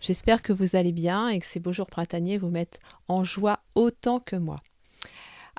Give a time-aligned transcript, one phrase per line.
[0.00, 3.60] J'espère que vous allez bien et que ces beaux jours printaniers vous mettent en joie
[3.74, 4.60] autant que moi.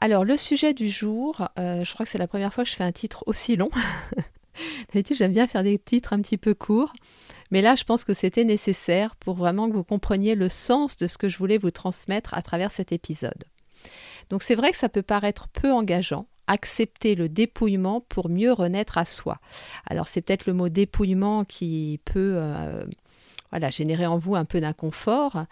[0.02, 2.76] Alors le sujet du jour, euh, je crois que c'est la première fois que je
[2.76, 3.70] fais un titre aussi long.
[4.94, 6.94] D'habitude j'aime bien faire des titres un petit peu courts,
[7.52, 11.08] mais là je pense que c'était nécessaire pour vraiment que vous compreniez le sens de
[11.08, 13.44] ce que je voulais vous transmettre à travers cet épisode.
[14.30, 18.98] Donc c'est vrai que ça peut paraître peu engageant, accepter le dépouillement pour mieux renaître
[18.98, 19.40] à soi.
[19.86, 22.86] Alors c'est peut-être le mot dépouillement qui peut euh,
[23.52, 25.46] voilà, générer en vous un peu d'inconfort,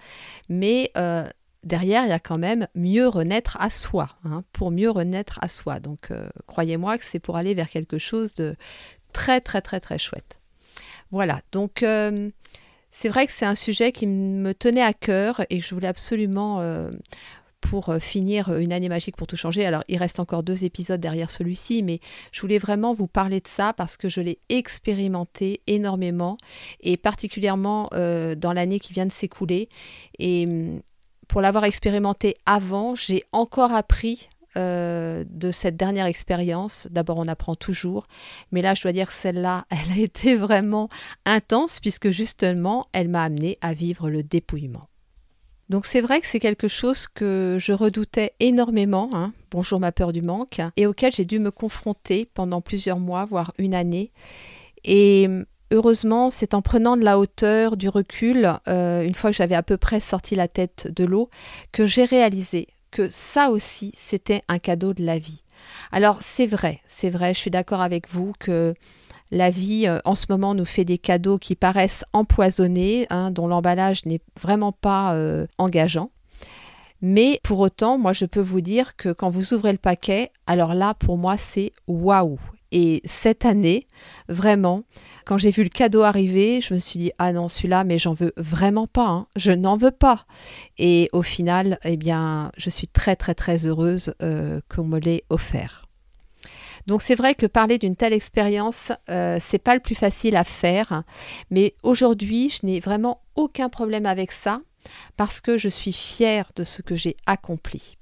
[0.50, 1.28] mais euh,
[1.63, 5.48] derrière, il y a quand même mieux renaître à soi, hein, pour mieux renaître à
[5.48, 5.80] soi.
[5.80, 8.55] Donc, euh, croyez-moi que c'est pour aller vers quelque chose de
[9.13, 10.38] très, très, très, très chouette.
[11.12, 12.30] Voilà, donc euh,
[12.91, 15.88] c'est vrai que c'est un sujet qui me tenait à cœur et que je voulais
[15.88, 16.60] absolument
[17.70, 19.65] pour euh, finir une année magique pour tout changer.
[19.65, 21.99] Alors, il reste encore deux épisodes derrière celui-ci, mais
[22.32, 26.37] je voulais vraiment vous parler de ça parce que je l'ai expérimenté énormément
[26.82, 29.70] et particulièrement euh, dans l'année qui vient de s'écouler.
[30.20, 30.82] Et hum,
[31.27, 36.87] pour l'avoir expérimenté avant, j'ai encore appris euh, de cette dernière expérience.
[36.90, 38.07] D'abord, on apprend toujours,
[38.52, 40.87] mais là, je dois dire celle-là, elle a été vraiment
[41.26, 44.87] intense puisque justement, elle m'a amené à vivre le dépouillement.
[45.70, 49.34] Donc c'est vrai que c'est quelque chose que je redoutais énormément, hein.
[49.51, 53.54] bonjour ma peur du manque, et auquel j'ai dû me confronter pendant plusieurs mois, voire
[53.57, 54.12] une année.
[54.85, 55.27] Et
[55.71, 59.63] heureusement, c'est en prenant de la hauteur, du recul, euh, une fois que j'avais à
[59.63, 61.29] peu près sorti la tête de l'eau,
[61.74, 65.44] que j'ai réalisé que ça aussi, c'était un cadeau de la vie.
[65.92, 68.74] Alors c'est vrai, c'est vrai, je suis d'accord avec vous que
[69.32, 73.48] la vie euh, en ce moment nous fait des cadeaux qui paraissent empoisonnés, hein, dont
[73.48, 76.12] l'emballage n'est vraiment pas euh, engageant.
[77.02, 80.74] Mais pour autant, moi je peux vous dire que quand vous ouvrez le paquet, alors
[80.74, 82.40] là pour moi c'est waouh.
[82.72, 83.88] Et cette année,
[84.28, 84.82] vraiment,
[85.26, 88.14] quand j'ai vu le cadeau arriver, je me suis dit ah non celui-là, mais j'en
[88.14, 89.28] veux vraiment pas, hein.
[89.36, 90.26] je n'en veux pas.
[90.78, 95.24] Et au final, eh bien, je suis très très très heureuse euh, qu'on me l'ait
[95.30, 95.87] offert.
[96.88, 100.46] Donc c'est vrai que parler d'une telle expérience, euh, c'est pas le plus facile à
[100.46, 101.03] faire,
[101.52, 104.62] mais aujourd'hui, je n'ai vraiment aucun problème avec ça
[105.18, 107.98] parce que je suis fière de ce que j'ai accompli.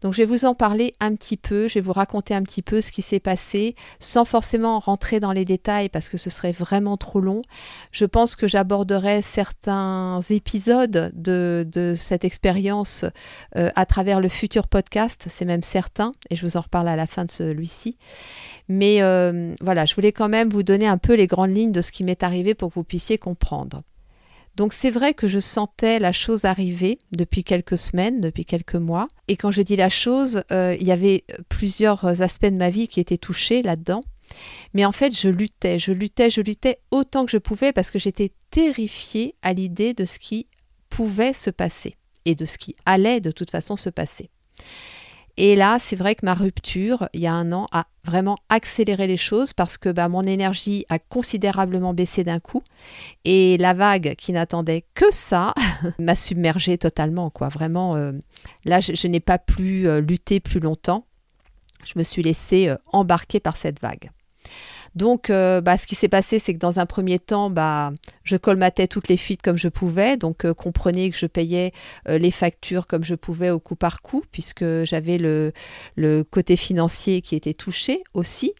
[0.00, 2.62] Donc je vais vous en parler un petit peu, je vais vous raconter un petit
[2.62, 6.52] peu ce qui s'est passé sans forcément rentrer dans les détails parce que ce serait
[6.52, 7.42] vraiment trop long.
[7.92, 13.04] Je pense que j'aborderai certains épisodes de, cette expérience
[13.56, 16.96] euh, à travers le futur podcast, c'est même certain, et je vous en reparle à
[16.96, 17.96] la fin de celui-ci.
[18.68, 21.80] Mais euh, voilà, je voulais quand même vous donner un peu les grandes lignes de
[21.80, 23.82] ce qui m'est arrivé pour que vous puissiez comprendre.
[24.60, 29.08] Donc c'est vrai que je sentais la chose arriver depuis quelques semaines, depuis quelques mois.
[29.26, 32.86] Et quand je dis la chose, euh, il y avait plusieurs aspects de ma vie
[32.86, 34.02] qui étaient touchés là-dedans.
[34.74, 37.98] Mais en fait, je luttais, je luttais, je luttais autant que je pouvais parce que
[37.98, 40.46] j'étais terrifiée à l'idée de ce qui
[40.90, 41.96] pouvait se passer
[42.26, 44.28] et de ce qui allait de toute façon se passer.
[45.42, 49.06] Et là, c'est vrai que ma rupture, il y a un an, a vraiment accéléré
[49.06, 52.62] les choses parce que bah, mon énergie a considérablement baissé d'un coup.
[53.24, 55.54] Et la vague qui n'attendait que ça
[55.98, 57.30] m'a submergée totalement.
[57.30, 57.48] Quoi.
[57.48, 58.12] Vraiment, euh,
[58.66, 61.06] là, je, n'ai pas pu euh, lutter plus longtemps.
[61.86, 64.10] Je me suis laissée euh, embarquer par cette vague.
[64.94, 67.92] Donc, euh, bah, ce qui s'est passé, c'est que dans un premier temps, bah,
[68.24, 70.16] je colmatais toutes les fuites comme je pouvais.
[70.16, 71.72] Donc, euh, comprenez que je payais
[72.08, 75.52] euh, les factures comme je pouvais au coup par coup, puisque j'avais le,
[75.96, 78.54] le, côté financier qui était touché aussi.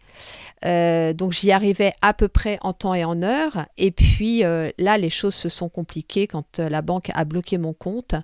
[0.65, 3.66] Euh, donc j'y arrivais à peu près en temps et en heure.
[3.78, 7.59] Et puis euh, là, les choses se sont compliquées quand euh, la banque a bloqué
[7.59, 8.15] mon compte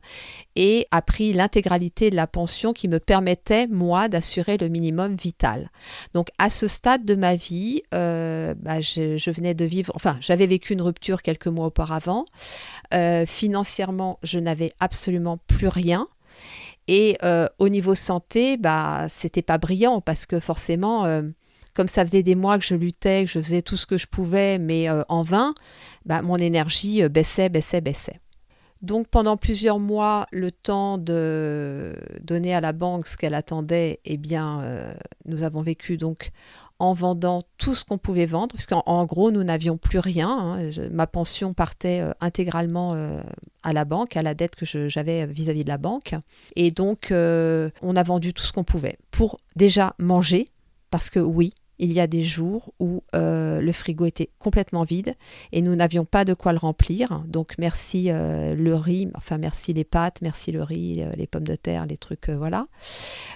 [0.54, 5.70] et a pris l'intégralité de la pension qui me permettait, moi, d'assurer le minimum vital.
[6.14, 10.72] Donc à ce stade de ma vie, bah, je, venais de vivre, enfin j'avais vécu
[10.72, 12.24] une rupture quelques mois auparavant.
[13.26, 16.08] financièrement, je n'avais absolument plus rien.
[16.88, 17.18] Et
[17.58, 21.04] au niveau santé, bah, c'était pas brillant parce que forcément,
[21.76, 24.06] comme ça faisait des mois que je luttais, que je faisais tout ce que je
[24.06, 25.54] pouvais, mais euh, en vain,
[26.06, 28.18] bah, mon énergie euh, baissait, baissait, baissait.
[28.82, 34.16] Donc pendant plusieurs mois, le temps de donner à la banque ce qu'elle attendait, eh
[34.16, 34.94] bien, euh,
[35.26, 36.30] nous avons vécu donc
[36.78, 40.28] en vendant tout ce qu'on pouvait vendre, parce qu'en gros, nous n'avions plus rien.
[40.28, 40.70] Hein.
[40.90, 42.94] ma pension partait intégralement
[43.62, 46.14] à la banque, à la dette que j'avais vis-à-vis de la banque.
[46.54, 50.50] Et donc, on a vendu tout ce qu'on pouvait pour déjà manger,
[50.90, 55.14] parce que oui, il y a des jours où euh, le frigo était complètement vide
[55.52, 57.22] et nous n'avions pas de quoi le remplir.
[57.26, 61.46] Donc merci euh, le riz, enfin merci les pâtes, merci le riz, euh, les pommes
[61.46, 62.66] de terre, les trucs, voilà.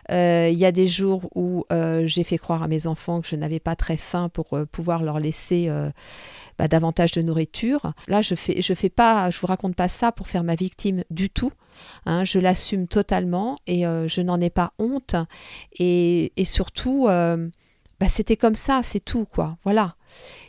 [0.08, 1.64] il y a des jours où
[2.04, 5.20] j'ai fait croire à mes enfants que je n'avais pas très faim pour pouvoir leur
[5.20, 5.70] laisser
[6.58, 7.93] bah, davantage de nourriture.
[8.08, 11.04] Là, je fais, je fais pas, je vous raconte pas ça pour faire ma victime
[11.10, 11.52] du tout.
[12.04, 12.25] Hein.
[12.25, 15.16] je l'assume totalement et je n'en ai pas honte.
[15.78, 17.08] Et, et surtout,
[18.00, 19.58] bah, c'était comme ça, c'est tout, quoi.
[19.62, 19.97] Voilà.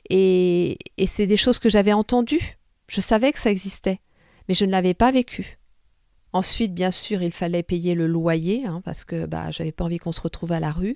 [0.10, 2.58] Et, et c'est des choses que j'avais entendues.
[2.88, 4.00] Je savais que ça existait,
[4.48, 5.60] mais je ne l'avais pas vécu.
[6.34, 9.98] Ensuite, bien sûr, il fallait payer le loyer hein, parce que bah, j'avais pas envie
[9.98, 10.96] qu'on se retrouve à la rue.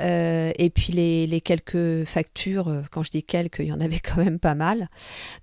[0.00, 3.98] Euh, et puis les, quelques factures, euh, quand je dis quelques, il y en avait
[4.00, 4.88] quand même pas mal.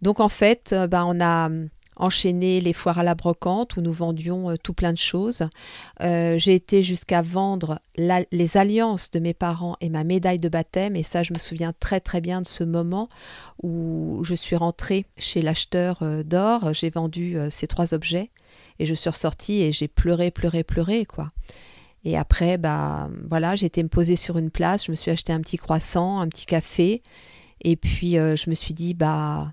[0.01, 1.49] Donc en fait, euh, bah, on a
[1.99, 5.47] enchaîné les foires à la brocante où nous vendions euh, tout plein de choses.
[6.01, 10.95] Euh, j'ai été jusqu'à vendre les alliances de mes parents et ma médaille de baptême.
[10.95, 13.09] Et ça, je me souviens très très bien de ce moment
[13.61, 16.73] où je suis rentrée chez l'acheteur euh, d'or.
[16.73, 18.31] J'ai vendu ces trois objets
[18.79, 21.27] et je suis ressortie et j'ai pleuré, pleuré, pleuré quoi.
[22.05, 25.41] Et après, bah voilà, été me poser sur une place, je me suis acheté un
[25.41, 27.03] petit croissant, un petit café,
[27.59, 29.51] et puis je me suis dit bah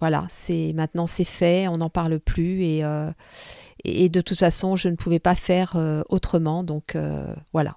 [0.00, 3.10] voilà, c'est maintenant c'est fait, on n'en parle plus et, euh,
[3.84, 7.76] de toute façon je ne pouvais pas faire euh, autrement, donc euh, voilà.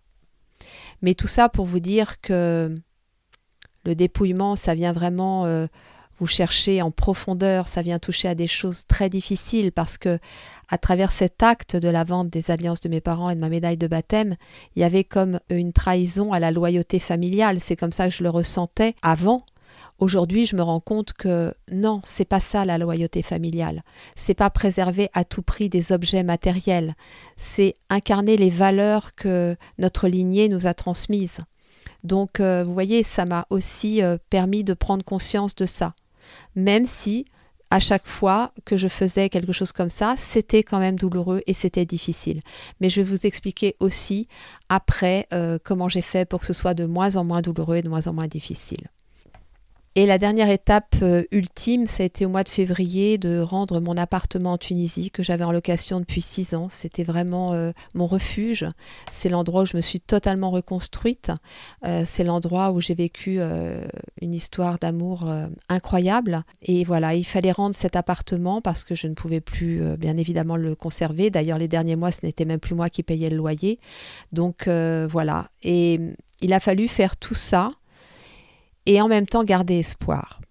[1.01, 2.75] Mais tout ça pour vous dire que
[3.85, 5.45] le dépouillement, ça vient vraiment
[6.19, 10.19] vous chercher en profondeur, ça vient toucher à des choses très difficiles parce que
[10.67, 13.47] à travers cet acte de la vente des alliances de mes parents et de ma
[13.47, 14.35] médaille de baptême,
[14.75, 17.61] il y avait comme une trahison à la loyauté familiale.
[17.61, 19.45] C'est comme ça que je le ressentais avant
[19.99, 23.83] Aujourd'hui, je me rends compte que non, c'est pas ça la loyauté familiale.
[24.15, 26.95] C'est pas préserver à tout prix des objets matériels.
[27.35, 31.39] C'est incarner les valeurs que notre lignée nous a transmises.
[32.05, 35.93] Donc, euh, vous voyez, ça m'a aussi euh, permis de prendre conscience de ça.
[36.55, 37.25] Même si,
[37.69, 41.53] à chaque fois que je faisais quelque chose comme ça, c'était quand même douloureux et
[41.53, 42.39] c'était difficile.
[42.79, 44.29] Mais je vais vous expliquer aussi
[44.69, 47.81] après euh, comment j'ai fait pour que ce soit de moins en moins douloureux et
[47.81, 48.87] de moins en moins difficile.
[49.95, 53.79] Et la dernière étape euh, ultime, ça a été au mois de février de rendre
[53.79, 56.67] mon appartement en Tunisie que j'avais en location depuis six ans.
[56.69, 58.67] C'était vraiment euh, mon refuge.
[59.11, 61.31] C'est l'endroit où je me suis totalement reconstruite.
[61.85, 63.39] Euh, c'est l'endroit où j'ai vécu
[64.21, 65.29] une histoire d'amour
[65.69, 66.43] incroyable.
[66.61, 70.55] Et voilà, il fallait rendre cet appartement parce que je ne pouvais plus, bien évidemment,
[70.55, 71.29] le conserver.
[71.29, 73.79] D'ailleurs, les derniers mois, ce n'était même plus moi qui payais le loyer.
[74.31, 75.49] Donc voilà.
[75.63, 75.99] Et
[76.41, 77.69] il a fallu faire tout ça
[78.89, 80.41] et en même temps garder espoir.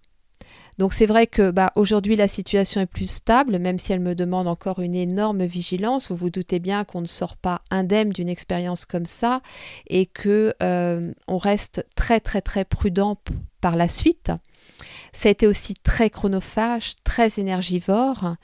[0.77, 4.15] Donc c'est vrai que bah, aujourd'hui la situation est plus stable, même si elle me
[4.15, 6.09] demande encore une énorme vigilance.
[6.09, 9.41] Vous vous doutez bien qu'on ne sort pas indemne d'une expérience comme ça
[9.87, 13.17] et que euh, on reste très très très prudent
[13.59, 14.31] par la suite.
[15.11, 18.35] Ça a été aussi très chronophage, très énergivore.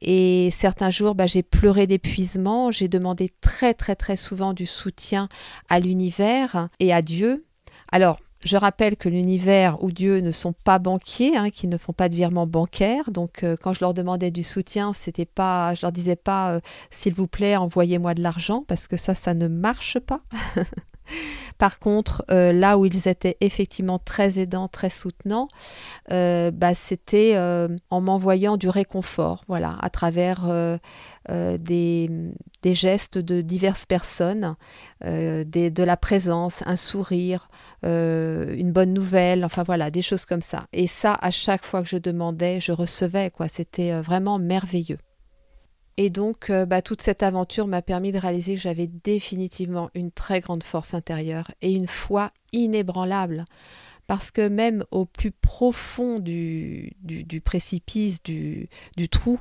[0.00, 2.70] Et certains jours, bah, j'ai pleuré d'épuisement.
[2.70, 5.28] J'ai demandé très très très souvent du soutien
[5.68, 7.44] à l'univers et à Dieu.
[7.92, 11.92] Alors, je rappelle que l'univers ou Dieu ne sont pas banquiers, hein, qui ne font
[11.92, 13.10] pas de virements bancaires.
[13.10, 16.60] Donc, euh, quand je leur demandais du soutien, c'était pas, je leur disais pas, euh,
[16.90, 20.20] s'il vous plaît, envoyez-moi de l'argent, parce que ça, ça ne marche pas.
[21.58, 25.48] Par contre, euh, là où ils étaient effectivement très aidants, très soutenants,
[26.10, 30.50] euh, bah, c'était euh, en m'envoyant du réconfort, voilà, à travers
[31.28, 32.10] des,
[32.64, 34.56] gestes de diverses personnes,
[35.02, 37.48] de la présence, un sourire,
[37.82, 40.66] une bonne nouvelle, enfin voilà, des choses comme ça.
[40.72, 43.48] Et ça, à chaque fois que je demandais, je recevais, quoi.
[43.48, 44.98] C'était vraiment merveilleux.
[45.96, 50.10] Et donc, euh, bah, toute cette aventure m'a permis de réaliser que j'avais définitivement une
[50.10, 53.44] très grande force intérieure et une foi inébranlable.
[54.06, 56.94] Parce que même au plus profond du,
[57.44, 59.40] précipice, du, du trou,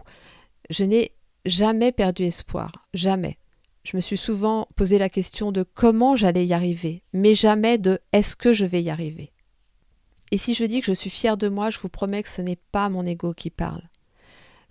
[0.70, 1.12] je n'ai
[1.46, 2.88] jamais perdu espoir.
[2.94, 3.38] Jamais.
[3.84, 8.00] Je me suis souvent posé la question de comment j'allais y arriver, mais jamais de
[8.14, 9.34] est-ce que je vais y arriver.
[10.32, 12.42] Et si je dis que je suis fière de moi, je vous promets que ce
[12.42, 13.84] n'est pas mon ego qui parle.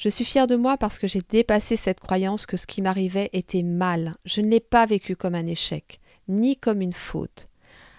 [0.02, 3.30] Je suis fière de moi parce que j'ai dépassé cette croyance que ce qui m'arrivait
[3.32, 4.16] était mal.
[4.25, 7.47] Je ne l'ai pas vécu comme un échec, ni comme une faute.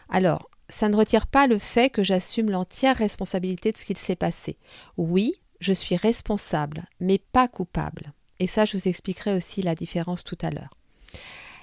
[0.09, 4.17] Alors, ça ne retire pas le fait que j'assume l'entière responsabilité de ce qu'il s'est
[4.17, 4.57] passé.
[4.97, 8.11] Oui, je suis responsable, mais pas coupable.
[8.39, 10.75] Et ça, je vous expliquerai aussi la différence tout à l'heure.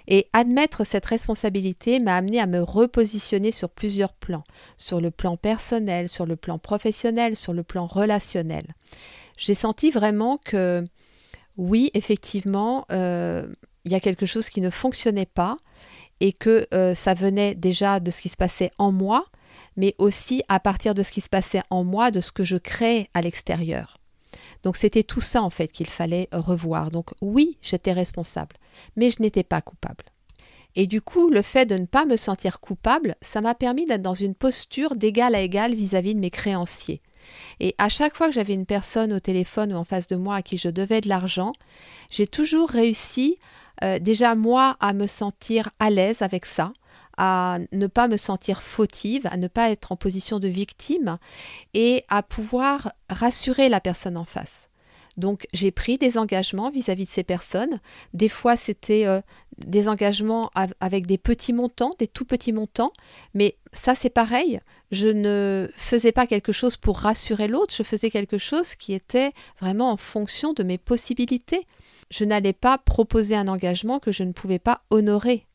[0.08, 4.44] Et admettre cette responsabilité m'a amené à me repositionner sur plusieurs plans,
[4.78, 8.64] sur le plan personnel, sur le plan professionnel, sur le plan relationnel.
[9.40, 10.84] J'ai senti vraiment que
[11.56, 13.46] oui, effectivement, euh,
[13.86, 15.56] il y a quelque chose qui ne fonctionnait pas
[16.20, 19.24] et que euh, ça venait déjà de ce qui se passait en moi,
[19.76, 22.58] mais aussi à partir de ce qui se passait en moi, de ce que je
[22.58, 23.96] crée à l'extérieur.
[24.62, 26.90] Donc c'était tout ça en fait qu'il fallait revoir.
[26.90, 28.56] Donc oui, j'étais responsable,
[28.96, 30.04] mais je n'étais pas coupable.
[30.76, 34.02] Et du coup, le fait de ne pas me sentir coupable, ça m'a permis d'être
[34.02, 37.00] dans une posture d'égal à égal vis-à-vis de mes créanciers.
[37.60, 40.36] Et à chaque fois que j'avais une personne au téléphone ou en face de moi
[40.36, 41.52] à qui je devais de l'argent,
[42.10, 43.38] j'ai toujours réussi
[43.82, 46.72] euh, déjà moi à me sentir à l'aise avec ça,
[47.16, 51.18] à ne pas me sentir fautive, à ne pas être en position de victime
[51.74, 54.69] et à pouvoir rassurer la personne en face.
[55.16, 57.80] Donc j'ai pris des engagements vis-à-vis de ces personnes.
[58.14, 59.20] Des fois c'était euh,
[59.58, 60.50] des engagements
[60.80, 62.92] avec des petits montants, des tout petits montants,
[63.34, 64.60] mais ça c'est pareil.
[64.90, 69.32] Je ne faisais pas quelque chose pour rassurer l'autre, je faisais quelque chose qui était
[69.60, 71.66] vraiment en fonction de mes possibilités.
[72.10, 75.46] Je n'allais pas proposer un engagement que je ne pouvais pas honorer.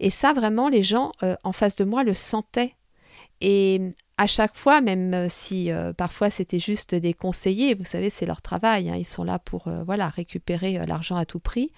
[0.00, 2.74] Et ça, vraiment, les gens euh, en face de moi le sentaient.
[3.40, 3.80] Et
[4.18, 8.42] à chaque fois, même si euh, parfois c'était juste des conseillers, vous savez, c'est leur
[8.42, 11.70] travail, hein, ils sont là pour euh, voilà récupérer l'argent à tout prix.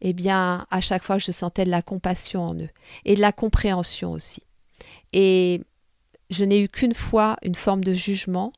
[0.00, 2.68] Eh bien, à chaque fois, je sentais de la compassion en eux
[3.04, 4.42] et de la compréhension aussi.
[5.12, 5.62] Et
[6.30, 8.52] je n'ai eu qu'une fois une forme de jugement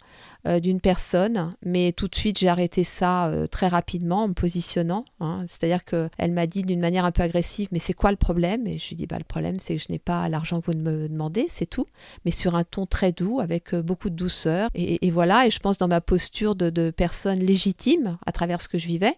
[0.47, 4.35] euh, d'une personne, mais tout de suite j'ai arrêté ça euh, très rapidement en me
[4.35, 5.05] positionnant.
[5.21, 5.45] Hein.
[5.47, 8.67] C'est-à-dire qu'elle m'a dit d'une manière un peu agressive, mais c'est quoi le problème?
[8.67, 10.71] Et je lui ai dit, bah, le problème c'est que je n'ai pas l'argent que
[10.71, 11.87] vous me demandez, c'est tout,
[12.25, 14.71] mais sur un ton très doux, avec euh, beaucoup de douceur.
[14.75, 18.69] Et, voilà, et je pense dans ma posture de, de personne légitime à travers ce
[18.69, 19.15] que je vivais.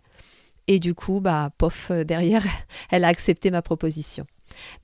[0.67, 2.45] Et du coup, bah, pof, derrière,
[2.91, 4.27] elle a accepté ma proposition.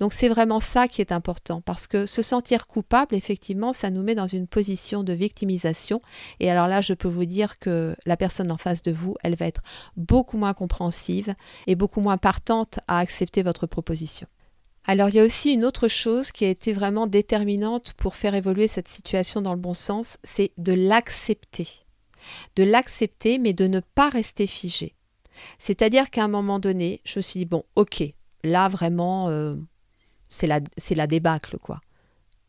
[0.01, 4.03] Donc c'est vraiment ça qui est important parce que se sentir coupable, effectivement, ça nous
[4.03, 6.01] met dans une position de victimisation.
[6.41, 9.37] Et alors là, je peux vous dire que la personne en face de vous, elle
[9.37, 9.63] va être
[9.97, 11.35] beaucoup moins compréhensive
[11.67, 14.27] et beaucoup moins partante à accepter votre proposition.
[14.89, 18.37] Alors il y a aussi une autre chose qui a été vraiment déterminante pour faire
[18.37, 21.69] évoluer cette situation dans le bon sens, c'est de l'accepter.
[22.55, 24.95] De l'accepter, mais de ne pas rester figé.
[25.59, 28.05] C'est-à-dire qu'à un moment donné, je me suis dit, bon, ok,
[28.47, 29.57] là vraiment, euh,
[30.29, 30.61] c'est la,
[30.91, 31.81] la débâcle, quoi.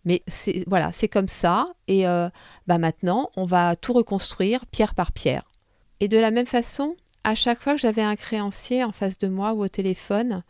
[0.06, 0.24] Mais
[0.68, 1.68] voilà, c'est comme ça.
[1.88, 2.30] Et euh,
[2.66, 5.44] bah maintenant, on va tout reconstruire pierre par pierre.
[6.00, 9.28] Et de la même façon, à chaque fois que j'avais un créancier en face de
[9.28, 10.44] moi ou au téléphone,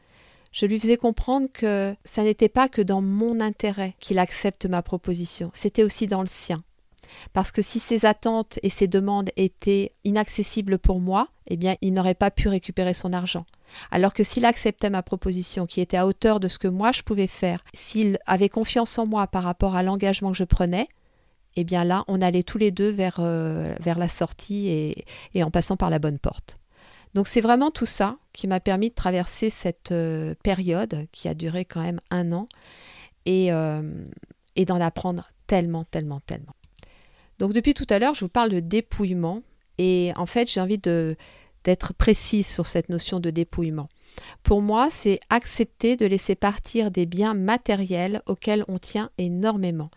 [0.52, 4.82] je lui faisais comprendre que ça n'était pas que dans mon intérêt qu'il accepte ma
[4.82, 6.64] proposition, c'était aussi dans le sien.
[7.34, 11.94] Parce que si ses attentes et ses demandes étaient inaccessibles pour moi, eh bien, il
[11.94, 13.46] n'aurait pas pu récupérer son argent.
[13.92, 17.02] Alors que s'il acceptait ma proposition, qui était à hauteur de ce que moi je
[17.02, 20.88] pouvais faire, s'il avait confiance en moi par rapport à l'engagement que je prenais,
[21.56, 24.68] eh bien là, on allait tous les deux vers, euh, vers la sortie
[25.34, 26.58] et, en passant par la bonne porte.
[27.14, 31.34] Donc c'est vraiment tout ça qui m'a permis de traverser cette euh, période qui a
[31.34, 32.48] duré quand même un an
[33.26, 33.82] et, euh,
[34.56, 36.54] et d'en apprendre tellement, tellement, tellement.
[37.40, 39.42] Donc depuis tout à l'heure, je vous parle de dépouillement
[39.78, 41.16] et en fait, j'ai envie de
[41.68, 43.90] d'être précise sur cette notion de dépouillement.
[44.42, 49.92] Pour moi, c'est accepter de laisser partir des biens matériels auxquels on tient énormément.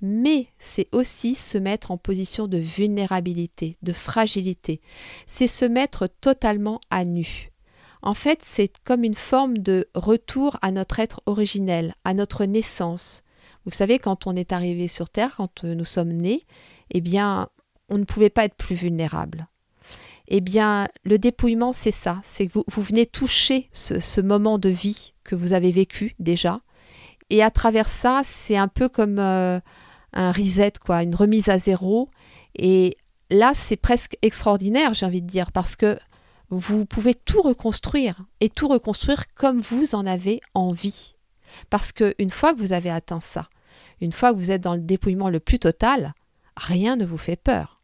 [0.00, 4.80] Mais c'est aussi se mettre en position de vulnérabilité, de fragilité.
[5.26, 7.50] C'est se mettre totalement à nu.
[8.00, 13.24] En fait, c'est comme une forme de retour à notre être originel, à notre naissance.
[13.66, 16.44] Vous savez, quand on est arrivé sur Terre, quand nous sommes nés,
[16.92, 17.50] eh bien,
[17.90, 19.49] on ne pouvait pas être plus vulnérable
[20.30, 22.20] eh bien, le dépouillement, c'est ça.
[22.22, 26.60] C'est que vous, venez toucher ce, moment de vie que vous avez vécu déjà.
[27.30, 29.58] Et à travers ça, c'est un peu comme euh,
[30.12, 32.08] un reset, quoi, une remise à zéro.
[32.54, 32.96] Et
[33.28, 35.98] là, c'est presque extraordinaire, j'ai envie de dire, parce que
[36.48, 41.16] vous pouvez tout reconstruire et tout reconstruire comme vous en avez envie.
[41.70, 43.48] Parce qu'une fois que vous avez atteint ça,
[44.00, 46.14] une fois que vous êtes dans le dépouillement le plus total,
[46.56, 47.80] rien ne vous fait peur.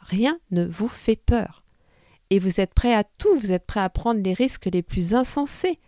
[0.00, 1.61] Rien ne vous fait peur
[2.32, 5.12] et vous êtes prêt à tout, vous êtes prêt à prendre les risques les plus
[5.12, 5.78] insensés,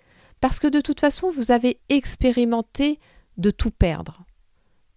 [0.42, 3.00] parce que de toute façon, vous avez expérimenté
[3.38, 4.26] de tout perdre.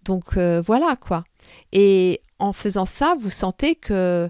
[0.03, 1.23] Donc euh, voilà quoi.
[1.71, 4.29] Et en faisant ça, vous sentez que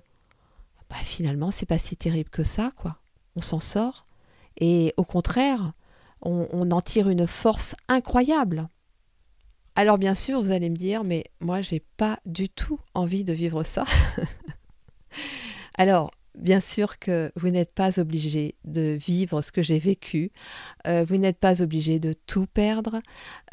[0.92, 2.98] bah, finalement, c'est pas si terrible que ça, quoi.
[3.36, 4.06] On s'en sort.
[4.58, 5.74] Et au contraire,
[6.22, 8.70] on, on en tire une force incroyable.
[9.76, 13.34] Alors bien sûr, vous allez me dire, mais moi, j'ai pas du tout envie de
[13.34, 13.86] vivre ça.
[15.80, 20.32] Alors, bien sûr que vous n'êtes pas obligé de vivre ce que j'ai vécu,
[20.88, 23.02] euh, vous n'êtes pas obligé de tout perdre,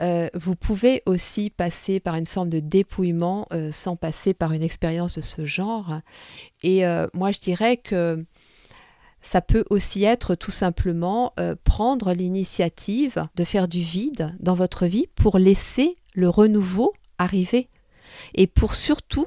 [0.01, 4.63] euh, vous pouvez aussi passer par une forme de dépouillement euh, sans passer par une
[4.63, 6.01] expérience de ce genre.
[6.63, 8.25] Et moi je dirais que
[9.21, 15.07] ça peut aussi être tout simplement prendre l'initiative de faire du vide dans votre vie
[15.15, 17.69] pour laisser le renouveau arriver.
[18.35, 19.27] Et pour surtout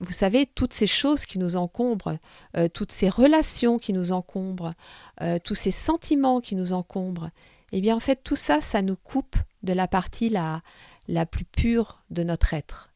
[0.00, 2.18] vous savez, toutes ces choses qui nous encombrent,
[2.56, 4.74] euh, toutes ces relations qui nous encombrent,
[5.22, 7.30] euh, tous ces sentiments qui nous encombrent,
[7.72, 10.62] eh bien en fait tout ça, ça nous coupe de la partie la,
[11.08, 12.92] la plus pure de notre être.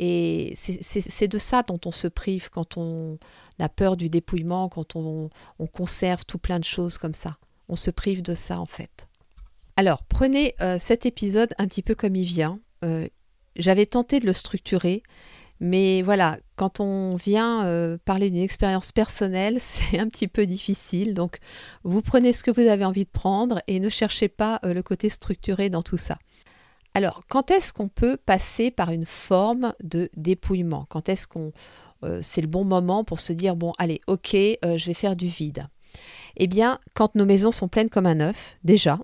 [0.00, 3.18] Et c'est de ça dont on se prive quand on
[3.58, 5.28] a peur du dépouillement, quand on,
[5.58, 7.36] on, conserve tout plein de choses comme ça.
[7.68, 9.08] On se prive de ça en fait.
[9.74, 12.60] Alors prenez euh, cet épisode un petit peu comme il vient.
[13.56, 15.02] J'avais tenté de le structurer
[15.60, 21.14] mais voilà, quand on vient euh, parler d'une expérience personnelle, c'est un petit peu difficile.
[21.14, 21.38] Donc,
[21.84, 24.82] vous prenez ce que vous avez envie de prendre et ne cherchez pas euh, le
[24.82, 26.18] côté structuré dans tout ça.
[26.94, 30.86] Alors, quand est-ce qu'on peut passer par une forme de dépouillement?
[30.88, 31.52] Quand est-ce qu'on
[32.04, 35.26] euh, c'est le bon moment pour se dire bon, allez, ok, je vais faire du
[35.26, 35.66] vide?
[36.36, 39.00] Eh bien, quand nos maisons sont pleines comme un œuf, déjà,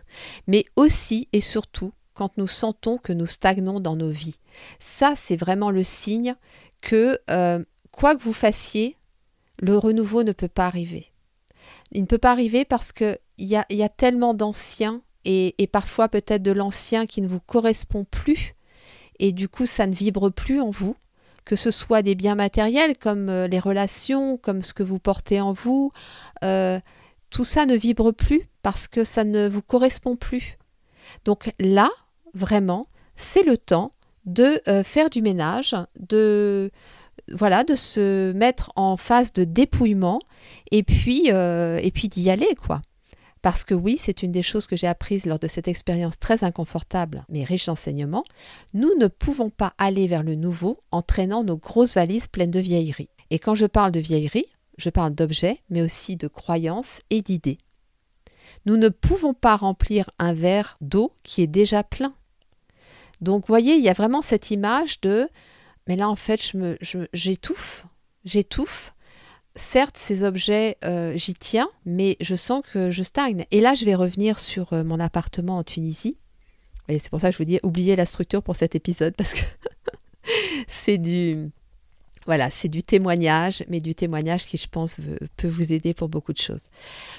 [0.46, 4.40] mais aussi et surtout quand nous sentons que nous stagnons dans nos vies.
[4.80, 6.34] Ça, c'est vraiment le signe
[6.80, 8.96] que euh, quoi que vous fassiez,
[9.60, 11.12] le renouveau ne peut pas arriver.
[11.92, 16.08] Il ne peut pas arriver parce qu'il y a, y a tellement d'anciens et, parfois
[16.08, 18.56] peut-être de l'ancien qui ne vous correspond plus
[19.20, 20.96] et du coup ça ne vibre plus en vous,
[21.44, 25.40] que ce soit des biens matériels comme euh, les relations, comme ce que vous portez
[25.40, 25.92] en vous,
[26.42, 26.80] euh,
[27.30, 30.58] tout ça ne vibre plus parce que ça ne vous correspond plus.
[31.24, 31.90] Donc là,
[32.34, 33.92] vraiment, c'est le temps
[34.24, 36.70] de euh, faire du ménage, de
[37.30, 40.20] voilà, de se mettre en phase de dépouillement
[40.70, 42.82] et puis euh, et puis d'y aller quoi.
[43.40, 46.44] Parce que oui, c'est une des choses que j'ai apprises lors de cette expérience très
[46.44, 48.24] inconfortable mais riche d'enseignements.
[48.74, 52.60] Nous ne pouvons pas aller vers le nouveau en traînant nos grosses valises pleines de
[52.60, 53.10] vieilleries.
[53.30, 54.46] Et quand je parle de vieilleries,
[54.78, 57.58] je parle d'objets, mais aussi de croyances et d'idées.
[58.64, 62.14] Nous ne pouvons pas remplir un verre d'eau qui est déjà plein.
[63.20, 65.28] Donc, vous voyez, il y a vraiment cette image de,
[65.86, 67.86] mais là, en fait, je j'étouffe,
[68.24, 68.94] j'étouffe.
[69.56, 73.44] Certes, ces objets, euh, j'y tiens, mais je sens que je stagne.
[73.50, 76.16] Et là, je vais revenir sur euh, mon appartement en Tunisie.
[76.88, 79.40] C'est pour ça que je vous dis, oubliez la structure pour cet épisode, parce que
[80.68, 81.50] c'est du,
[82.28, 84.96] voilà, c'est du témoignage, mais du témoignage qui, je pense,
[85.36, 86.62] peut vous aider pour beaucoup de choses.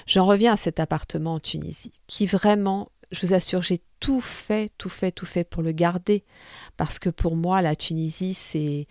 [0.06, 4.70] J'en reviens à cet appartement en Tunisie, qui vraiment je vous assure, j'ai tout fait,
[4.78, 6.24] tout fait, tout fait pour le garder.
[6.76, 8.86] Parce que pour moi, la Tunisie, c'est,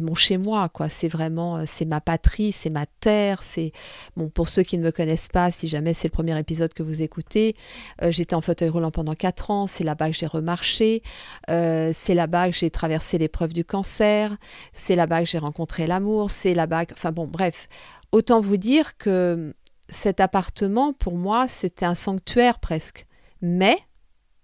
[0.00, 0.88] mon chez-moi, quoi.
[0.88, 3.42] C'est vraiment, euh, c'est ma patrie, c'est ma terre.
[3.42, 3.72] C'est,
[4.16, 6.82] bon, pour ceux qui ne me connaissent pas, si jamais c'est le premier épisode que
[6.82, 7.56] vous écoutez,
[8.02, 9.66] euh, j'étais en fauteuil roulant pendant quatre ans.
[9.66, 11.02] C'est là-bas que j'ai remarché.
[11.48, 14.36] Euh, c'est là-bas que j'ai traversé l'épreuve du cancer.
[14.72, 16.30] C'est là-bas que j'ai rencontré l'amour.
[16.30, 17.68] C'est là-bas enfin bon, bref.
[18.12, 19.54] Autant vous dire que
[19.88, 23.06] cet appartement, pour moi, c'était un sanctuaire presque.
[23.42, 23.78] Mais,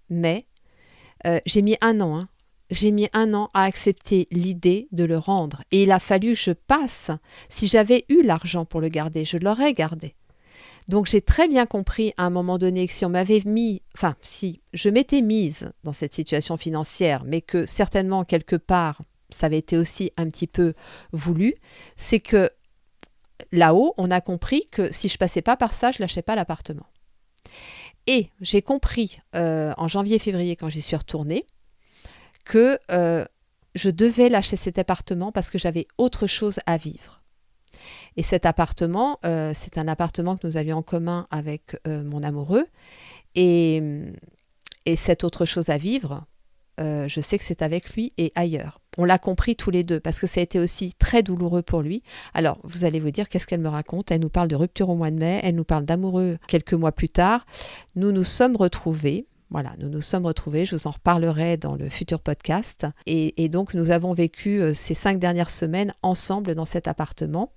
[0.09, 0.47] mais,
[1.27, 2.19] euh, j'ai mis un an.
[2.19, 2.29] Hein.
[2.71, 5.63] J'ai mis un an à accepter l'idée de le rendre.
[5.71, 7.11] Et il a fallu que je passe.
[7.49, 10.15] Si j'avais eu l'argent pour le garder, je l'aurais gardé.
[10.89, 14.17] Donc j'ai très bien compris à un moment donné que si on m'avait mis, enfin
[14.21, 19.59] si je m'étais mise dans cette situation financière, mais que certainement quelque part ça avait
[19.59, 20.75] été aussi un petit peu
[21.11, 21.55] voulu,
[21.97, 22.51] c'est que
[23.51, 26.87] là-haut on a compris que si je passais pas par ça, je lâchais pas l'appartement.
[28.07, 31.45] Et j'ai compris euh, en janvier-février, quand j'y suis retournée,
[32.45, 33.25] que euh,
[33.75, 37.23] je devais lâcher cet appartement parce que j'avais autre chose à vivre.
[38.17, 42.67] Et cet appartement, euh, c'est un appartement que nous avions en commun avec mon amoureux.
[43.35, 43.83] Et,
[44.87, 46.25] et cette autre chose à vivre,
[46.79, 48.81] euh, je sais que c'est avec lui et ailleurs.
[48.99, 51.83] On l'a compris tous les deux parce que ça a été aussi très douloureux pour
[51.83, 52.03] lui.
[52.35, 54.11] Alors, vous allez vous dire, qu'est-ce qu'elle me raconte?
[54.11, 56.93] Elle nous parle de rupture au mois de mai, elle nous parle d'amoureux quelques mois
[56.93, 57.47] plus tard.
[57.95, 59.27] Nous nous sommes retrouvés.
[59.51, 62.87] Voilà, nous nous sommes retrouvés, je vous en reparlerai dans le futur podcast.
[63.07, 67.53] Et, donc, nous avons vécu euh, ces cinq dernières semaines ensemble dans cet appartement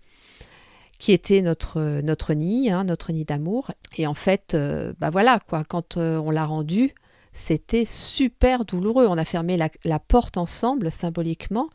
[0.99, 3.71] qui était notre, notre nid, hein, notre nid d'amour.
[3.97, 6.93] Et en fait, euh, bah voilà, quoi, quand on l'a rendu,
[7.39, 9.08] c'était super douloureux.
[9.08, 11.69] On a fermé la, porte ensemble symboliquement,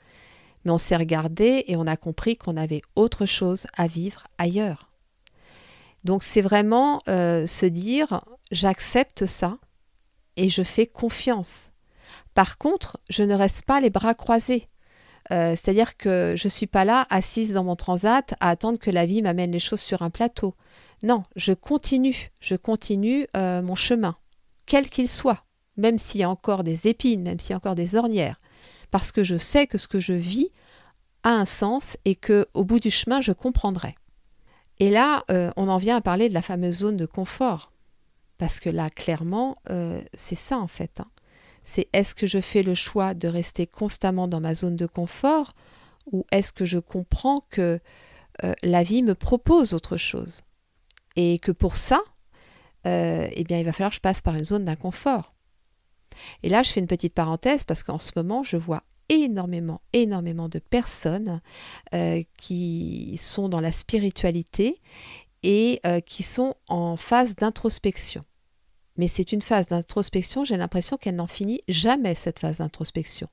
[0.64, 4.90] mais on s'est regardé et on a compris qu'on avait autre chose à vivre ailleurs.
[6.04, 9.56] Donc c'est vraiment euh, se dire j'accepte ça
[10.36, 11.70] et je fais confiance.
[12.34, 14.68] Par contre, je ne reste pas les bras croisés.
[15.32, 18.90] Euh, c'est-à-dire que je ne suis pas là, assise dans mon transat, à attendre que
[18.90, 20.54] la vie m'amène les choses sur un plateau.
[21.02, 24.16] Non, je continue, je continue euh, mon chemin,
[24.66, 25.44] quel qu'il soit,
[25.76, 28.40] même s'il y a encore des épines, même s'il y a encore des ornières,
[28.90, 30.50] parce que je sais que ce que je vis
[31.22, 33.96] a un sens et que au bout du chemin, je comprendrai.
[34.80, 37.72] Et là, euh, on en vient à parler de la fameuse zone de confort,
[38.38, 39.56] parce que là, clairement,
[40.14, 41.00] c'est ça en fait.
[41.00, 41.06] Hein
[41.64, 45.50] c'est est-ce que je fais le choix de rester constamment dans ma zone de confort
[46.12, 47.80] ou est-ce que je comprends que
[48.44, 50.42] euh, la vie me propose autre chose?
[51.16, 52.02] Et que pour ça,
[52.86, 55.33] euh, eh bien, il va falloir que je passe par une zone d'inconfort.
[56.42, 60.48] Et là, je fais une petite parenthèse parce qu'en ce moment, je vois énormément, énormément
[60.48, 61.40] de personnes
[61.94, 64.80] euh, qui sont dans la spiritualité
[65.42, 68.24] et qui sont en phase d'introspection.
[68.96, 73.28] Mais c'est une phase d'introspection, j'ai l'impression qu'elle n'en finit jamais, cette phase d'introspection.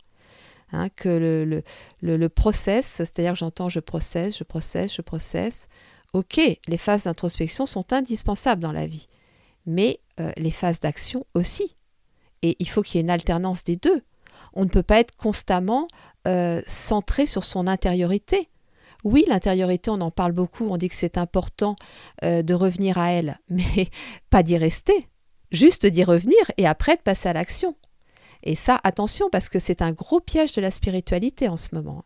[0.73, 1.61] Hein, que
[2.01, 5.67] le, process, c'est-à-dire j'entends je processe, je processe, je processe.
[6.13, 9.07] Ok, les phases d'introspection sont indispensables dans la vie,
[9.65, 11.75] mais euh, les phases d'action aussi.
[12.41, 14.01] Et il faut qu'il y ait une alternance des deux.
[14.53, 15.87] On ne peut pas être constamment
[16.27, 18.49] euh, centré sur son intériorité.
[19.03, 21.75] Oui, l'intériorité, on en parle beaucoup, on dit que c'est important
[22.23, 23.89] euh, de revenir à elle, mais
[24.29, 25.07] pas d'y rester
[25.51, 27.75] juste d'y revenir et après de passer à l'action.
[28.43, 32.05] Et ça, attention, parce que c'est un gros piège de la spiritualité en ce moment.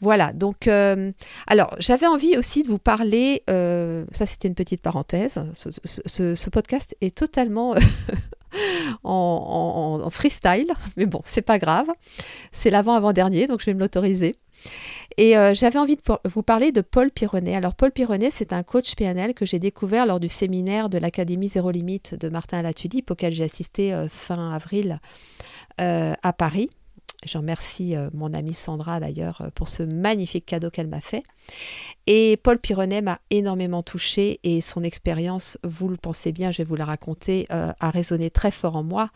[0.00, 1.12] Voilà, donc, euh,
[1.46, 7.16] alors j'avais envie aussi de vous parler, ça c'était une petite parenthèse, ce, podcast est
[7.16, 7.74] totalement
[9.04, 11.86] en, freestyle, mais bon, c'est pas grave,
[12.52, 14.36] c'est l'avant-avant-dernier, donc je vais me l'autoriser.
[15.18, 17.54] Et euh, j'avais envie de vous parler de Paul Pironnet.
[17.54, 21.48] Alors Paul Pironnet, c'est un coach PNL que j'ai découvert lors du séminaire de l'Académie
[21.48, 25.00] Zéro Limite de Martin Latulippe, auquel j'ai assisté euh, fin avril
[25.80, 26.70] euh, à Paris.
[27.24, 31.22] Je remercie mon amie Sandra d'ailleurs pour ce magnifique cadeau qu'elle m'a fait.
[32.08, 36.64] Et Paul Pironnet m'a énormément touché et son expérience, vous le pensez bien, je vais
[36.64, 39.10] vous la raconter, euh, a résonné très fort en moi,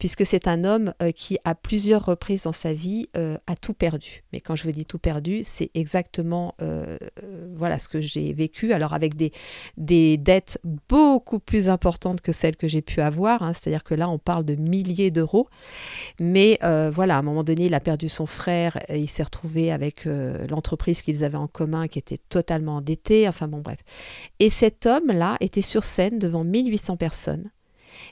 [0.00, 3.74] puisque c'est un homme euh, qui, à plusieurs reprises dans sa vie, euh, a tout
[3.74, 4.24] perdu.
[4.32, 6.54] Mais quand je vous dis tout perdu, c'est exactement
[7.54, 8.72] voilà ce que j'ai vécu.
[8.72, 9.32] Alors avec des,
[9.76, 13.52] des dettes beaucoup plus importantes que celles que j'ai pu avoir, hein.
[13.52, 15.48] c'est-à-dire que là, on parle de milliers d'euros.
[16.18, 20.06] Mais voilà, à un moment donné, il a perdu son frère, il s'est retrouvé avec
[20.48, 23.80] l'entreprise qu'ils avaient en commun qui était totalement endetté, enfin bon bref.
[24.38, 27.50] Et cet homme-là était sur scène devant 1800 personnes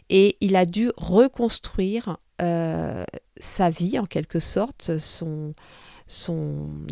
[0.09, 3.05] et il a dû reconstruire euh,
[3.38, 5.55] sa vie en quelque sorte, son,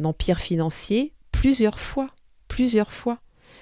[0.04, 2.10] empire financier plusieurs fois,
[2.48, 3.18] plusieurs fois.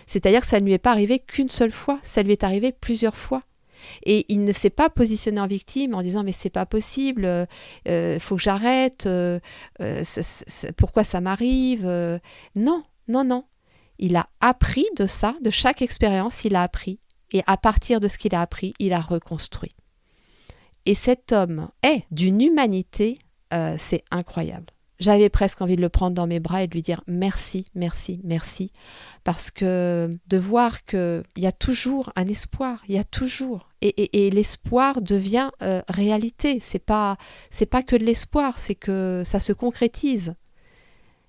[0.07, 2.73] C'est-à-dire que ça ne lui est pas arrivé qu'une seule fois, ça lui est arrivé
[2.73, 3.42] plusieurs fois.
[4.05, 7.47] Et il ne s'est pas positionné en victime en disant mais c'est pas possible,
[7.85, 9.38] il euh, faut que j'arrête, euh,
[10.77, 11.87] pourquoi ça m'arrive
[12.57, 13.45] Non, non, non.
[13.99, 17.01] Il a appris de ça, de chaque expérience, il a appris.
[17.33, 19.75] Et à partir de ce qu'il a appris, il a reconstruit.
[20.85, 23.19] Et cet homme est d'une humanité,
[23.53, 24.66] euh, c'est incroyable.
[24.99, 28.21] J'avais presque envie de le prendre dans mes bras et de lui dire merci, merci,
[28.25, 28.73] merci.
[29.25, 33.69] Parce que de voir qu'il y a toujours un espoir, il y a toujours.
[33.83, 36.61] Et, l'espoir devient euh, réalité.
[36.62, 37.19] C'est pas,
[37.71, 40.35] pas que de l'espoir, c'est que ça se concrétise.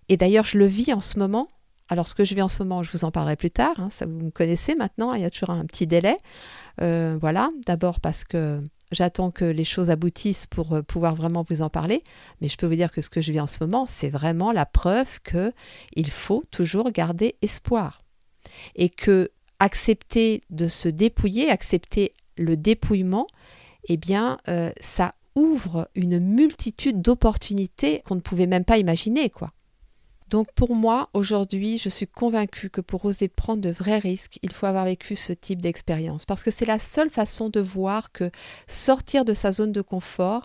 [0.08, 1.50] Et d'ailleurs, je le vis en ce moment
[1.90, 3.80] alors, ce que je vis en ce moment, je vous en parlerai plus tard.
[3.80, 5.14] Hein, ça, vous me connaissez maintenant.
[5.14, 6.18] Il y a toujours un petit délai.
[6.82, 7.50] Euh, voilà.
[7.66, 12.04] D'abord parce que j'attends que les choses aboutissent pour euh, pouvoir vraiment vous en parler.
[12.42, 14.52] Mais je peux vous dire que ce que je vis en ce moment, c'est vraiment
[14.52, 15.54] la preuve que
[15.94, 18.04] il faut toujours garder espoir
[18.76, 23.28] et que accepter de se dépouiller, accepter le dépouillement,
[23.88, 29.52] eh bien, euh, ça ouvre une multitude d'opportunités qu'on ne pouvait même pas imaginer, quoi.
[30.30, 34.52] Donc pour moi, aujourd'hui, je suis convaincue que pour oser prendre de vrais risques, il
[34.52, 36.26] faut avoir vécu ce type d'expérience.
[36.26, 38.30] Parce que c'est la seule façon de voir que
[38.68, 40.44] sortir de sa zone de confort,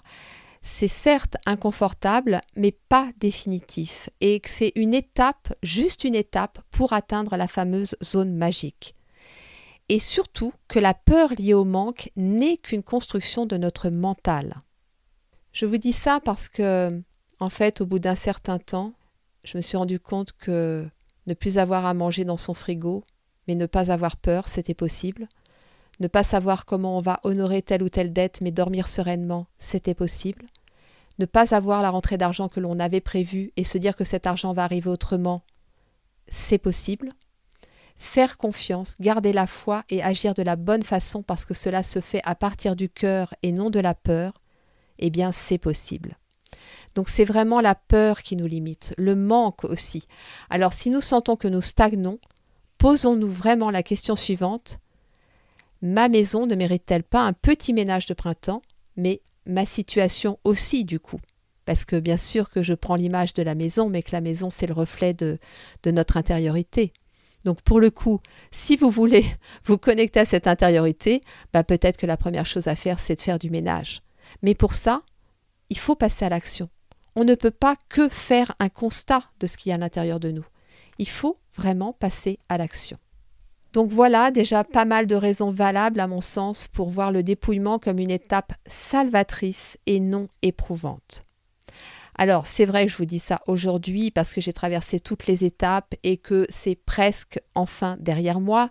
[0.63, 4.09] c'est certes inconfortable, mais pas définitif.
[4.21, 8.95] Et que c'est une étape, juste une étape, pour atteindre la fameuse zone magique.
[9.89, 14.59] Et surtout que la peur liée au manque n'est qu'une construction de notre mental.
[15.53, 17.03] Je vous dis ça parce que,
[17.41, 18.95] en fait, au bout d'un certain temps,
[19.45, 20.87] je me suis rendu compte que
[21.27, 23.05] ne plus avoir à manger dans son frigo,
[23.49, 25.29] mais ne pas avoir peur, c'était possible.
[26.01, 29.95] Ne pas savoir comment on va honorer telle ou telle dette, mais dormir sereinement, c'était
[29.95, 30.47] possible.
[31.19, 34.27] Ne pas avoir la rentrée d'argent que l'on avait prévue et se dire que cet
[34.27, 35.43] argent va arriver autrement,
[36.29, 37.11] c'est possible.
[37.97, 42.01] Faire confiance, garder la foi et agir de la bonne façon parce que cela se
[42.01, 44.41] fait à partir du cœur et non de la peur,
[44.99, 46.17] eh bien c'est possible.
[46.95, 50.07] Donc c'est vraiment la peur qui nous limite, le manque aussi.
[50.51, 52.19] Alors si nous sentons que nous stagnons,
[52.79, 54.79] posons-nous vraiment la question suivante.
[55.81, 58.63] Ma maison ne mérite-t-elle pas un petit ménage de printemps,
[58.97, 61.21] mais ma situation aussi du coup?
[61.65, 64.51] Parce que bien sûr que je prends l'image de la maison, mais que la maison
[64.51, 65.39] c'est le reflet de,
[65.87, 66.93] notre intériorité.
[67.45, 69.25] Donc pour le coup, si vous voulez
[69.65, 73.23] vous connecter à cette intériorité, bah peut-être que la première chose à faire, c'est de
[73.23, 74.03] faire du ménage.
[74.43, 75.03] Mais pour ça,
[75.71, 76.69] il faut passer à l'action.
[77.17, 80.21] On ne peut pas que faire un constat de ce qu'il y a à l'intérieur
[80.21, 80.47] de nous.
[80.99, 82.99] Il faut vraiment passer à l'action.
[83.73, 87.79] Donc voilà déjà pas mal de raisons valables à mon sens pour voir le dépouillement
[87.79, 91.25] comme une étape salvatrice et non éprouvante.
[92.15, 95.45] Alors, c'est vrai que je vous dis ça aujourd'hui parce que j'ai traversé toutes les
[95.45, 98.71] étapes et que c'est presque enfin derrière moi.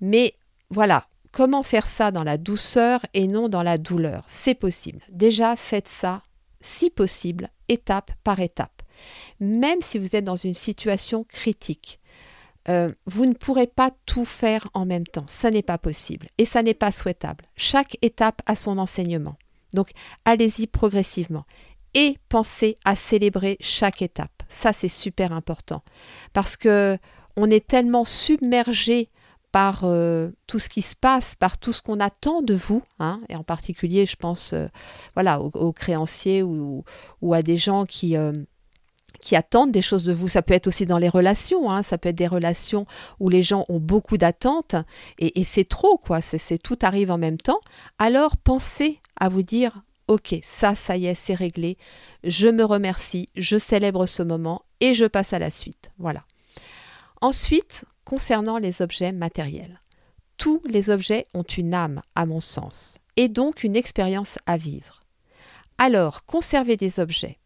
[0.00, 0.34] Mais
[0.70, 4.24] voilà, comment faire ça dans la douceur et non dans la douleur?
[4.28, 5.02] C'est possible.
[5.10, 6.22] Déjà, faites ça,
[6.60, 8.82] si possible, étape par étape.
[9.40, 12.00] Même si vous êtes dans une situation critique.
[12.68, 15.24] Euh, vous ne pourrez pas tout faire en même temps.
[15.28, 17.46] Ça n'est pas possible et ça n'est pas souhaitable.
[17.56, 19.36] Chaque étape a son enseignement.
[19.72, 19.90] Donc
[20.24, 21.44] allez-y progressivement
[21.94, 24.42] et pensez à célébrer chaque étape.
[24.48, 25.82] Ça, c'est super important
[26.32, 26.98] parce que
[27.36, 29.08] on est tellement submergé
[29.58, 33.20] par euh, tout ce qui se passe, par tout ce qu'on attend de vous, hein,
[33.28, 34.68] et en particulier, je pense, euh,
[35.14, 36.84] voilà, aux, créanciers ou,
[37.32, 38.32] à des gens qui euh,
[39.20, 40.28] qui attendent des choses de vous.
[40.28, 41.82] Ça peut être aussi dans les relations, hein.
[41.82, 42.86] ça peut être des relations
[43.18, 44.76] où les gens ont beaucoup d'attentes
[45.18, 46.20] et, et c'est trop, quoi.
[46.20, 47.60] C'est tout arrive en même temps.
[47.98, 51.78] Alors pensez à vous dire Ok, ça, ça y est, c'est réglé.
[52.22, 55.90] Je me remercie, je célèbre ce moment et je passe à la suite.
[55.98, 56.22] Voilà.
[57.20, 59.82] Ensuite, concernant les objets matériels.
[60.38, 65.02] Tous les objets ont une âme, à mon sens, et donc une expérience à vivre.
[65.76, 67.38] Alors, conservez des objets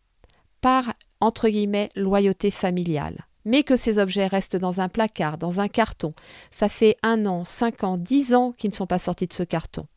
[0.60, 5.66] par, entre guillemets, loyauté familiale, mais que ces objets restent dans un placard, dans un
[5.66, 6.14] carton.
[6.52, 9.42] Ça fait un an, cinq ans, dix ans qu'ils ne sont pas sortis de ce
[9.42, 9.88] carton.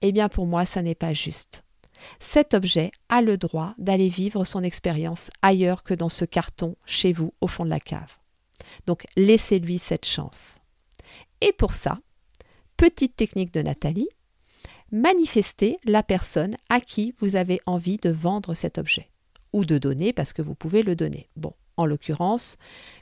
[0.00, 1.62] Eh bien, pour moi, ça n'est pas juste
[2.20, 7.12] cet objet a le droit d'aller vivre son expérience ailleurs que dans ce carton chez
[7.12, 8.18] vous au fond de la cave.
[8.86, 10.58] Donc laissez-lui cette chance.
[11.40, 11.98] Et pour ça,
[12.76, 14.08] petite technique de Nathalie,
[14.90, 19.10] manifestez la personne à qui vous avez envie de vendre cet objet
[19.52, 21.28] ou de donner parce que vous pouvez le donner.
[21.36, 22.56] Bon, en l'occurrence,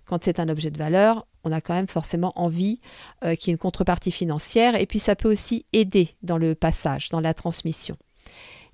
[0.05, 2.81] quand c'est un objet de valeur, on a quand même forcément envie
[3.25, 6.55] euh, qu'il y ait une contrepartie financière et puis ça peut aussi aider dans le
[6.55, 7.97] passage, dans la transmission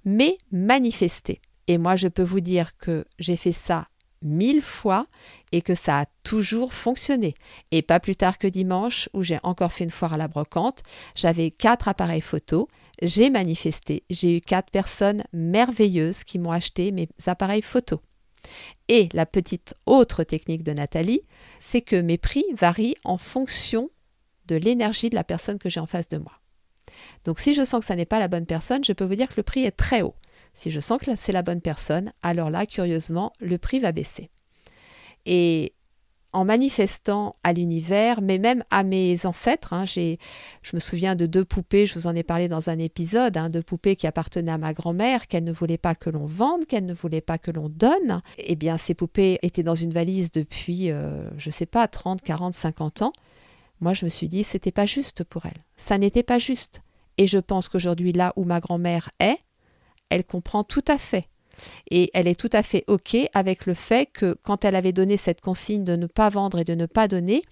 [0.04, 1.40] mais manifester.
[1.66, 3.88] Et moi, je peux vous dire que j'ai fait ça
[4.22, 5.06] mille fois
[5.52, 7.34] et que ça a toujours fonctionné.
[7.70, 10.82] Et pas plus tard que dimanche, où j'ai encore fait une foire à la brocante,
[11.14, 12.68] j'avais quatre appareils photo,
[13.02, 18.00] j'ai manifesté, j'ai eu quatre personnes merveilleuses qui m'ont acheté mes appareils photo.
[18.88, 21.22] Et la petite autre technique de Nathalie,
[21.58, 23.90] c'est que mes prix varient en fonction
[24.46, 26.32] de l'énergie de la personne que j'ai en face de moi.
[27.24, 29.28] Donc si je sens que ça n'est pas la bonne personne, je peux vous dire
[29.28, 30.14] que le prix est très haut.
[30.54, 34.30] Si je sens que c'est la bonne personne, alors là, curieusement, le prix va baisser.
[35.26, 35.74] Et
[36.32, 39.72] en manifestant à l'univers, mais même à mes ancêtres.
[39.72, 40.16] Hein, je
[40.74, 43.62] me souviens de deux poupées, je vous en ai parlé dans un épisode, hein, deux
[43.62, 46.94] poupées qui appartenaient à ma grand-mère, qu'elle ne voulait pas que l'on vende, qu'elle ne
[46.94, 48.22] voulait pas que l'on donne.
[48.38, 52.22] Eh bien, ces poupées étaient dans une valise depuis, euh, je ne sais pas, 30,
[52.22, 53.12] 40, 50 ans.
[53.80, 55.64] Moi, je me suis dit, c'était pas juste pour elle.
[55.76, 56.82] Ça n'était pas juste.
[57.18, 59.38] Et je pense qu'aujourd'hui, là où ma grand-mère est,
[60.10, 61.28] elle comprend tout à fait.
[61.90, 65.16] Et elle est tout à fait OK avec le fait que quand elle avait donné
[65.16, 67.42] cette consigne de ne pas vendre et de ne pas donner,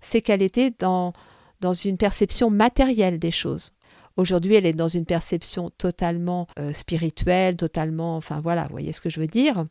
[0.00, 1.12] c'est qu'elle était dans,
[1.60, 3.70] dans une perception matérielle des choses.
[4.16, 9.00] Aujourd'hui, elle est dans une perception totalement euh, spirituelle, totalement, enfin voilà, vous voyez ce
[9.00, 9.66] que je veux dire.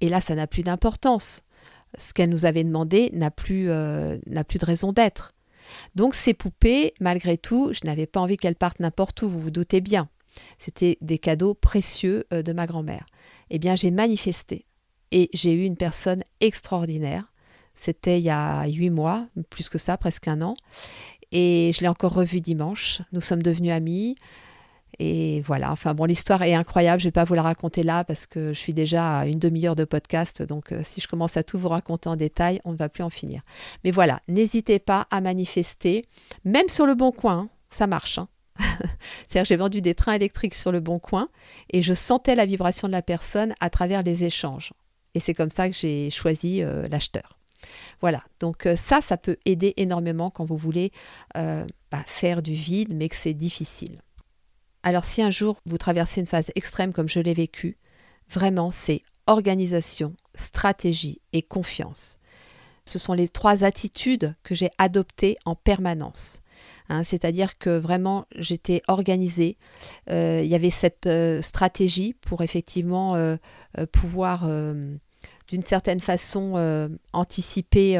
[0.00, 1.42] Et là, ça n'a plus d'importance.
[1.96, 5.34] Ce qu'elle nous avait demandé n'a plus, euh, n'a plus de raison d'être.
[5.94, 9.50] Donc ces poupées, malgré tout, je n'avais pas envie qu'elles partent n'importe où, vous vous
[9.50, 10.08] doutez bien.
[10.58, 13.06] C'était des cadeaux précieux euh, de ma grand-mère.
[13.50, 14.66] Eh bien, j'ai manifesté
[15.10, 17.32] et j'ai eu une personne extraordinaire.
[17.74, 20.54] C'était il y a huit mois, plus que ça, presque un an.
[21.30, 23.02] Et je l'ai encore revue dimanche.
[23.12, 24.16] Nous sommes devenus amis.
[24.98, 28.02] Et voilà, enfin bon, l'histoire est incroyable, je ne vais pas vous la raconter là
[28.02, 31.36] parce que je suis déjà à une demi-heure de podcast, donc euh, si je commence
[31.36, 33.42] à tout vous raconter en détail, on ne va plus en finir.
[33.84, 36.04] Mais voilà, n'hésitez pas à manifester,
[36.44, 38.18] même sur le bon coin, hein, ça marche.
[38.18, 38.28] Hein.
[39.28, 41.28] C'est-à-dire j'ai vendu des trains électriques sur le bon coin
[41.70, 44.72] et je sentais la vibration de la personne à travers les échanges.
[45.14, 47.38] Et c'est comme ça que j'ai choisi euh, l'acheteur.
[48.00, 50.92] Voilà, donc euh, ça, ça peut aider énormément quand vous voulez
[51.34, 54.00] bah, faire du vide, mais que c'est difficile.
[54.82, 57.76] Alors si un jour vous traversez une phase extrême comme je l'ai vécu,
[58.30, 62.18] vraiment c'est organisation, stratégie et confiance.
[62.84, 66.40] Ce sont les trois attitudes que j'ai adoptées en permanence.
[66.88, 69.58] Hein, c'est-à-dire que vraiment j'étais organisée.
[70.10, 73.36] Euh, il y avait cette euh, stratégie pour effectivement euh,
[73.92, 74.48] pouvoir
[75.48, 77.96] d'une certaine façon anticiper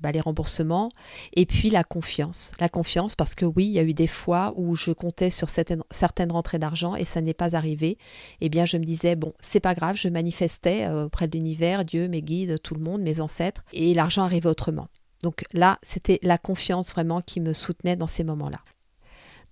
[0.00, 0.88] bah, les remboursements
[1.34, 2.52] et puis la confiance.
[2.60, 5.48] La confiance parce que oui, il y a eu des fois où je comptais sur
[5.50, 7.98] certaines, rentrées d'argent et ça n'est pas arrivé.
[8.40, 12.08] Eh bien, je me disais, bon, c'est pas grave, je manifestais auprès de l'univers, Dieu,
[12.08, 14.88] mes guides, tout le monde, mes ancêtres, et l'argent arrivait autrement.
[15.22, 18.60] Donc là, c'était la confiance vraiment qui me soutenait dans ces moments-là.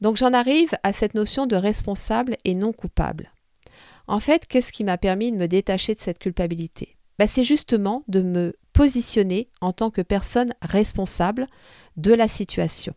[0.01, 3.33] Donc j'en arrive à cette notion de responsable et non coupable.
[4.07, 6.97] En fait, qu'est-ce qui m'a permis de me détacher de cette culpabilité?
[7.19, 11.47] Bah, c'est justement de me positionner en tant que personne responsable
[11.97, 12.95] de la situation.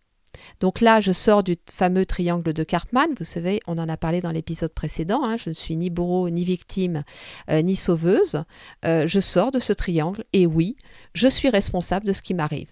[0.59, 3.07] Donc là, je sors du fameux triangle de Cartman.
[3.17, 5.23] Vous savez, on en a parlé dans l'épisode précédent.
[5.23, 5.37] Hein.
[5.37, 7.03] je ne suis ni bourreau, ni victime,
[7.49, 8.43] euh, ni sauveuse.
[8.85, 10.75] Euh, je sors de ce triangle et oui,
[11.13, 12.69] je suis responsable de ce qui m'arrive.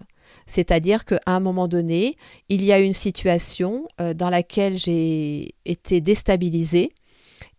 [0.47, 2.17] C'est-à-dire qu'à un moment donné,
[2.49, 6.93] il y a une situation euh, dans laquelle j'ai été déstabilisée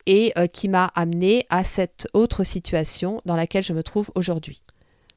[0.05, 4.61] et qui m'a amené à cette autre situation dans laquelle je me trouve aujourd'hui.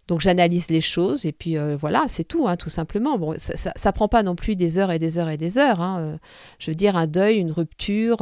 [0.08, 3.20] Donc j'analyse les choses et puis euh, voilà, c'est tout, hein, tout simplement.
[3.38, 5.82] Ça ne prend pas non plus des heures et des heures et des heures.
[5.82, 6.18] Hein, euh,
[6.60, 8.18] je veux dire, un deuil, une rupture,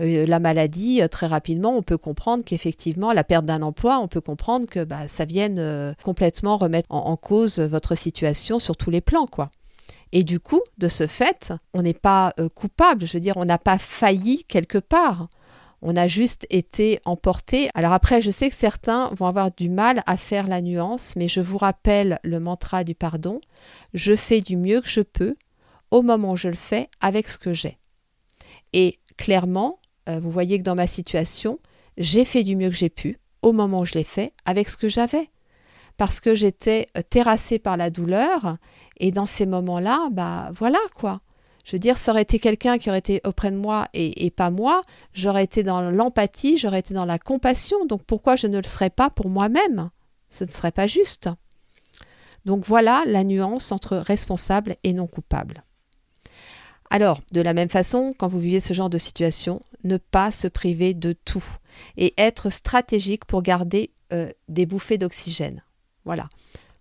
[0.00, 4.66] la maladie, très rapidement, on peut comprendre qu'effectivement, la perte d'un emploi, on peut comprendre
[4.66, 9.26] que bah, ça vienne complètement remettre en, en, cause votre situation sur tous les plans,
[9.26, 9.50] quoi.
[10.12, 13.58] Et du coup, de ce fait, on n'est pas coupable, je veux dire, on n'a
[13.58, 15.28] pas failli quelque part.
[15.86, 17.68] On a juste été emporté.
[17.74, 21.28] Alors après, je sais que certains vont avoir du mal à faire la nuance, mais
[21.28, 23.38] je vous rappelle le mantra du pardon.
[23.92, 25.36] Je fais du mieux que je peux
[25.90, 27.76] au moment où je le fais avec ce que j'ai.
[28.72, 31.60] Et clairement, euh, vous voyez que dans ma situation,
[31.98, 34.78] j'ai fait du mieux que j'ai pu au moment où je l'ai fait avec ce
[34.78, 35.28] que j'avais.
[35.98, 38.56] Parce que j'étais euh, terrassée par la douleur
[38.96, 41.20] et dans ces moments-là, bah voilà quoi.
[41.64, 44.50] Je veux dire, ça aurait été quelqu'un qui aurait été auprès de moi et, pas
[44.50, 44.82] moi,
[45.14, 48.90] j'aurais été dans l'empathie, j'aurais été dans la compassion, donc pourquoi je ne le serais
[48.90, 49.90] pas pour moi-même?
[50.28, 51.30] Ce ne serait pas juste.
[52.44, 55.64] Donc voilà la nuance entre responsable et non coupable.
[56.90, 60.46] Alors, de la même façon, quand vous vivez ce genre de situation, ne pas se
[60.48, 61.44] priver de tout
[61.96, 65.62] et être stratégique pour garder euh, des bouffées d'oxygène.
[66.04, 66.28] Voilà.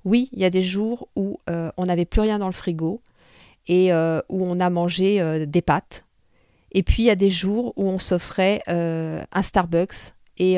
[0.04, 3.02] Oui, il y a des jours où euh, on n'avait plus rien dans le frigo,
[3.68, 6.06] et euh, où on a mangé euh, des pâtes.
[6.72, 10.54] Et puis il y a des jours où on s'offrait euh, un Starbucks et,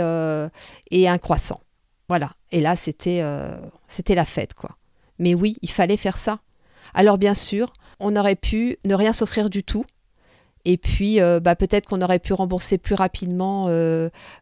[0.91, 1.59] et, un croissant.
[2.07, 2.31] Voilà.
[2.51, 3.21] Et là, c'était
[3.89, 4.77] c'était la fête, quoi.
[5.19, 6.39] Mais oui, il fallait faire ça.
[6.93, 9.85] Alors bien sûr, on aurait pu ne rien s'offrir du tout.
[10.63, 13.67] Et puis, bah, peut-être qu'on aurait pu rembourser plus rapidement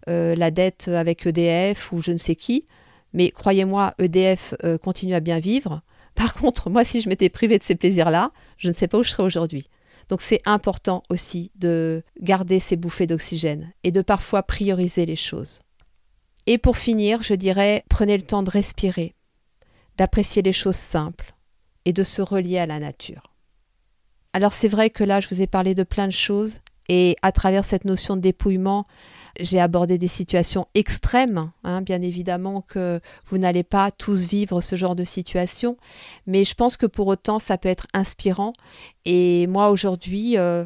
[0.05, 2.67] la dette avec EDF ou je ne sais qui.
[3.13, 5.81] Mais croyez-moi, EDF continue à bien vivre.
[6.15, 9.03] Par contre, moi, si je m'étais privée de ces plaisirs-là, je ne sais pas où
[9.03, 9.69] je serais aujourd'hui.
[10.09, 15.61] Donc c'est important aussi de garder ces bouffées d'oxygène et de parfois prioriser les choses.
[16.45, 19.15] Et pour finir, je dirais, prenez le temps de respirer,
[19.97, 21.33] d'apprécier les choses simples
[21.85, 23.33] et de se relier à la nature.
[24.33, 27.31] Alors c'est vrai que là, je vous ai parlé de plein de choses et à
[27.31, 28.85] travers cette notion de dépouillement,
[29.39, 31.51] j'ai abordé des situations extrêmes.
[31.63, 35.77] Hein, bien évidemment que vous n'allez pas tous vivre ce genre de situation,
[36.27, 38.53] mais je pense que pour autant, ça peut être inspirant.
[39.05, 40.65] Et moi, aujourd'hui, euh,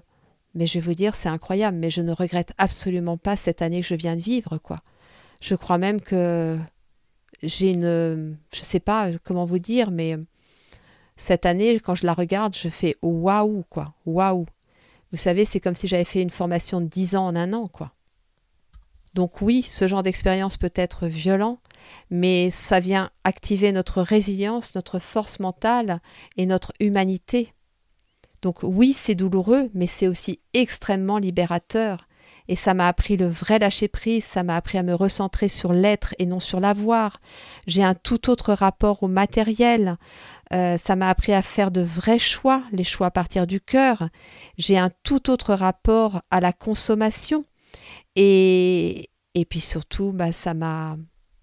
[0.53, 3.81] mais je vais vous dire, c'est incroyable, mais je ne regrette absolument pas cette année
[3.81, 4.77] que je viens de vivre, quoi.
[5.39, 6.57] Je crois même que
[7.43, 10.17] j'ai une, je sais pas comment vous dire, mais
[11.15, 14.45] cette année, quand je la regarde, je fais waouh, quoi, waouh.
[15.11, 17.67] Vous savez, c'est comme si j'avais fait une formation de 10 ans en un an,
[17.67, 17.93] quoi.
[19.13, 21.59] Donc oui, ce genre d'expérience peut être violent,
[22.09, 26.01] mais ça vient activer notre résilience, notre force mentale
[26.35, 27.53] et notre humanité.
[28.41, 32.07] Donc oui, c'est douloureux, mais c'est aussi extrêmement libérateur.
[32.49, 36.15] Et ça m'a appris le vrai lâcher-prise, ça m'a appris à me recentrer sur l'être
[36.17, 37.19] et non sur l'avoir.
[37.65, 39.97] J'ai un tout autre rapport au matériel.
[40.53, 44.07] Euh, ça m'a appris à faire de vrais choix, les choix à partir du cœur.
[44.57, 47.43] J'ai un tout autre rapport à la consommation.
[48.15, 50.97] Et, et puis surtout, bah, ça m'a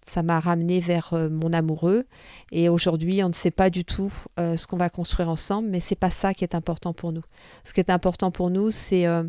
[0.05, 2.05] ça m'a ramené vers euh, mon amoureux.
[2.53, 5.80] Et aujourd'hui on ne sait pas du tout euh, ce qu'on va construire ensemble mais
[5.80, 7.22] c'est pas ça qui est important pour nous.
[7.64, 9.24] Ce qui est important pour nous c'est euh,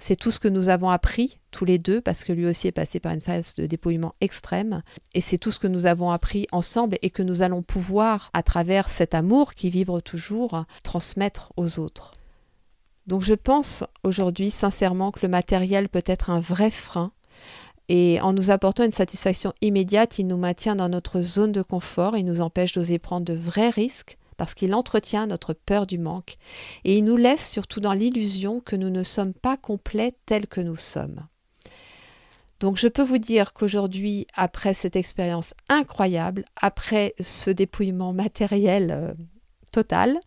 [0.00, 2.72] c'est tout ce que nous avons appris tous les deux parce que lui aussi est
[2.72, 4.82] passé par une phase de dépouillement extrême.
[5.14, 8.42] Et c'est tout ce que nous avons appris ensemble et que nous allons pouvoir à
[8.42, 12.14] travers cet amour qui vibre toujours transmettre aux autres
[13.06, 17.12] donc je pense aujourd'hui sincèrement que le matériel peut être un vrai frein.
[17.90, 22.16] Et en nous apportant une satisfaction immédiate, il nous maintient dans notre zone de confort,
[22.16, 26.36] il nous empêche d'oser prendre de vrais risques parce qu'il entretient notre peur du manque
[26.84, 30.62] et il nous laisse surtout dans l'illusion que nous ne sommes pas complets tels que
[30.62, 31.26] nous sommes.
[32.60, 39.14] Donc je peux vous dire qu'aujourd'hui, après cette expérience incroyable, après ce dépouillement matériel
[39.74, 40.18] euh, total,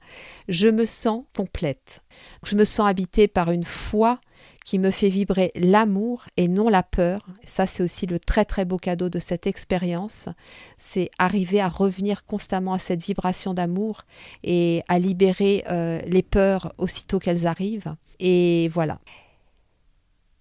[0.48, 2.02] je me sens complète.
[2.44, 4.20] Je me sens habitée par une foi
[4.66, 7.26] qui me fait vibrer l'amour et non la peur.
[7.46, 10.30] Ça, c'est aussi le très très beau cadeau de cette expérience.
[10.78, 14.04] C'est arriver à revenir constamment à cette vibration d'amour
[14.44, 17.96] et à libérer euh, les peurs aussitôt qu'elles arrivent.
[18.20, 19.00] Et voilà.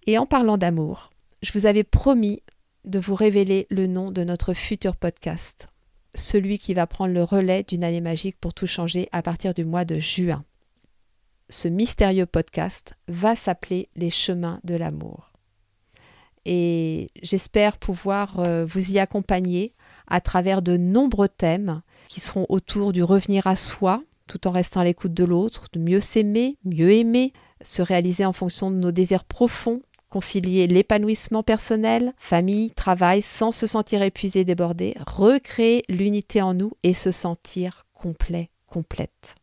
[0.05, 2.41] Et en parlant d'amour, je vous avais promis
[2.85, 5.67] de vous révéler le nom de notre futur podcast,
[6.15, 9.65] celui qui va prendre le relais d'une année magique pour tout changer à partir du
[9.65, 10.43] mois de juin
[11.49, 15.31] ce mystérieux podcast va s'appeler Les chemins de l'amour.
[16.45, 19.73] Et j'espère pouvoir euh, vous y accompagner
[20.07, 24.79] à travers de nombreux thèmes qui seront autour du revenir à soi, tout en restant
[24.79, 28.91] à l'écoute de l'autre, de mieux s'aimer, mieux aimer, se réaliser en fonction de nos
[28.91, 36.53] désirs profonds, concilier l'épanouissement personnel, famille, travail, sans se sentir épuisé, débordé, recréer l'unité en
[36.53, 39.35] nous et se sentir complet, complète.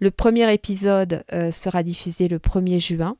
[0.00, 3.16] Le premier épisode euh, sera diffusé le 1er juin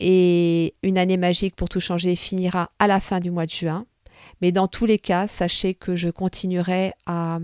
[0.00, 3.86] et une année magique pour tout changer finira à la fin du mois de juin.
[4.40, 7.38] Mais dans tous les cas, sachez que je continuerai à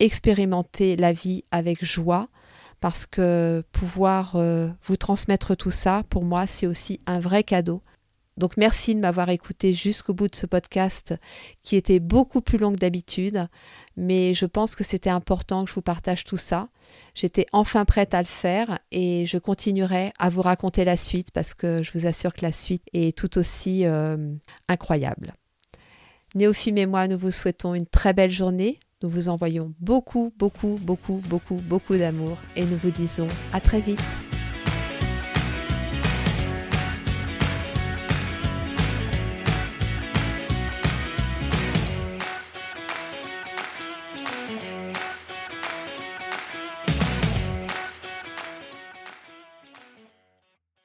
[0.00, 2.28] expérimenter la vie avec joie
[2.82, 7.80] parce que pouvoir euh, vous transmettre tout ça, pour moi, c'est aussi un vrai cadeau
[8.38, 11.14] donc merci de m'avoir écouté jusqu'au bout de ce podcast
[11.62, 13.46] qui était beaucoup plus long que d'habitude,
[13.96, 16.68] mais je pense que c'était important que je vous partage tout ça.
[17.14, 21.52] J'étais enfin prête à le faire et je continuerai à vous raconter la suite parce
[21.52, 24.34] que je vous assure que la suite est tout aussi euh,
[24.66, 25.34] incroyable.
[26.34, 28.80] Néophime et moi, nous vous souhaitons une très belle journée.
[29.02, 33.80] Nous vous envoyons beaucoup, beaucoup, beaucoup, beaucoup, beaucoup d'amour et nous vous disons à très
[33.80, 34.00] vite.